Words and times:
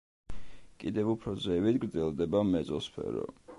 კიდევ 0.83 1.11
უფრო 1.13 1.35
ზევით 1.45 1.79
გრძელდება 1.85 2.43
მეზოსფერო. 2.57 3.31